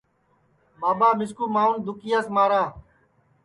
[0.79, 2.63] ٻاٻا مِسکُو مانٚؤن دُکِیاس مارا